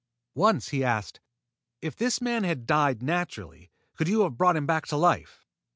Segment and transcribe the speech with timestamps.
[0.33, 1.19] Once he asked:
[1.79, 5.45] "If this man had died naturally, could you have brought him back to life?"